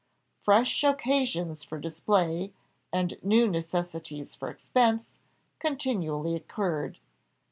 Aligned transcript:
Fresh 0.41 0.83
occasions 0.83 1.61
for 1.63 1.77
display, 1.77 2.53
and 2.91 3.19
new 3.21 3.47
necessities 3.47 4.33
for 4.33 4.49
expense, 4.49 5.11
continually 5.59 6.33
occurred. 6.35 6.97